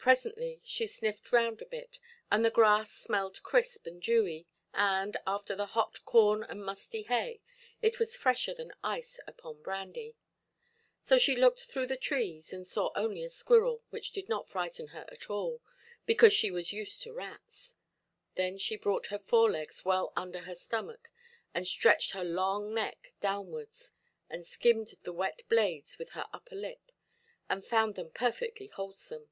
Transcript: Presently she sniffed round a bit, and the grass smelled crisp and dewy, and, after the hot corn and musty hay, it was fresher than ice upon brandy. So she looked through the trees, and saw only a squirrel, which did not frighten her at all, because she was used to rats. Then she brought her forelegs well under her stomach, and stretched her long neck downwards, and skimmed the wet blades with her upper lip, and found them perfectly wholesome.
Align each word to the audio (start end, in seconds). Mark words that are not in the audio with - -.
Presently 0.00 0.60
she 0.62 0.86
sniffed 0.86 1.32
round 1.32 1.60
a 1.60 1.64
bit, 1.66 1.98
and 2.30 2.44
the 2.44 2.52
grass 2.52 2.92
smelled 2.92 3.42
crisp 3.42 3.84
and 3.84 4.00
dewy, 4.00 4.46
and, 4.72 5.16
after 5.26 5.56
the 5.56 5.66
hot 5.66 6.04
corn 6.04 6.44
and 6.44 6.64
musty 6.64 7.02
hay, 7.02 7.40
it 7.82 7.98
was 7.98 8.14
fresher 8.14 8.54
than 8.54 8.72
ice 8.84 9.18
upon 9.26 9.60
brandy. 9.60 10.14
So 11.02 11.18
she 11.18 11.34
looked 11.34 11.62
through 11.62 11.88
the 11.88 11.96
trees, 11.96 12.52
and 12.52 12.64
saw 12.64 12.92
only 12.94 13.24
a 13.24 13.28
squirrel, 13.28 13.82
which 13.90 14.12
did 14.12 14.28
not 14.28 14.48
frighten 14.48 14.86
her 14.86 15.04
at 15.08 15.28
all, 15.30 15.60
because 16.06 16.32
she 16.32 16.52
was 16.52 16.72
used 16.72 17.02
to 17.02 17.12
rats. 17.12 17.74
Then 18.36 18.56
she 18.56 18.76
brought 18.76 19.06
her 19.08 19.18
forelegs 19.18 19.84
well 19.84 20.12
under 20.14 20.38
her 20.42 20.54
stomach, 20.54 21.10
and 21.52 21.66
stretched 21.66 22.12
her 22.12 22.22
long 22.22 22.72
neck 22.72 23.14
downwards, 23.20 23.90
and 24.30 24.46
skimmed 24.46 24.94
the 25.02 25.12
wet 25.12 25.42
blades 25.48 25.98
with 25.98 26.10
her 26.10 26.28
upper 26.32 26.54
lip, 26.54 26.92
and 27.50 27.66
found 27.66 27.96
them 27.96 28.12
perfectly 28.12 28.68
wholesome. 28.68 29.28